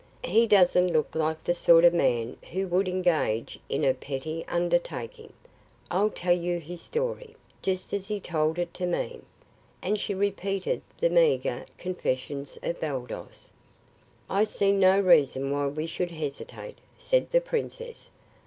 "He 0.23 0.47
doesn't 0.47 0.91
look 0.91 1.13
like 1.13 1.43
the 1.43 1.53
sort 1.53 1.85
of 1.85 1.93
man 1.93 2.35
who 2.51 2.67
would 2.69 2.87
engage 2.87 3.59
in 3.69 3.85
a 3.85 3.93
petty 3.93 4.43
undertaking. 4.47 5.31
I'll 5.91 6.09
tell 6.09 6.33
you 6.35 6.57
his 6.57 6.81
story, 6.81 7.35
just 7.61 7.93
as 7.93 8.07
he 8.07 8.19
told 8.19 8.57
it 8.57 8.73
to 8.73 8.87
me," 8.87 9.21
and 9.79 9.99
she 9.99 10.15
repeated 10.15 10.81
the 10.99 11.11
meagre 11.11 11.65
confessions 11.77 12.57
of 12.63 12.81
Baldos. 12.81 13.53
"I 14.27 14.43
see 14.43 14.71
no 14.71 14.99
reason 14.99 15.51
why 15.51 15.67
we 15.67 15.85
should 15.85 16.09
hesitate," 16.09 16.79
said 16.97 17.29
the 17.29 17.39
princess. 17.39 18.09